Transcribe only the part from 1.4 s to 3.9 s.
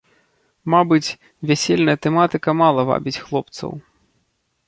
вясельная тэматыка мала вабіць хлопцаў.